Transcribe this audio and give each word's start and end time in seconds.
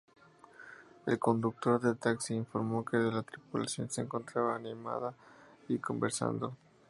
El 1.05 1.19
conductor 1.19 1.79
del 1.79 1.95
taxi 1.99 2.33
informó 2.33 2.79
de 2.79 2.85
que 2.89 2.97
la 2.97 3.21
tripulación 3.21 3.87
se 3.91 4.01
encontraba 4.01 4.55
animada 4.55 5.13
y 5.67 5.77
conversando. 5.77 6.57